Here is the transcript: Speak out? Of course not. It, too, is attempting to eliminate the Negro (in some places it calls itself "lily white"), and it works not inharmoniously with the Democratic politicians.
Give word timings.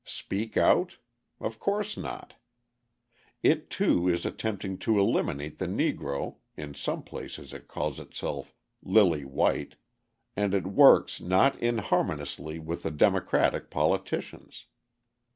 Speak 0.03 0.57
out? 0.57 0.97
Of 1.39 1.59
course 1.59 1.95
not. 1.95 2.33
It, 3.43 3.69
too, 3.69 4.09
is 4.09 4.25
attempting 4.25 4.79
to 4.79 4.97
eliminate 4.97 5.59
the 5.59 5.67
Negro 5.67 6.37
(in 6.57 6.73
some 6.73 7.03
places 7.03 7.53
it 7.53 7.67
calls 7.67 7.99
itself 7.99 8.55
"lily 8.81 9.25
white"), 9.25 9.75
and 10.35 10.55
it 10.55 10.65
works 10.65 11.21
not 11.21 11.55
inharmoniously 11.59 12.57
with 12.57 12.81
the 12.81 12.89
Democratic 12.89 13.69
politicians. 13.69 14.65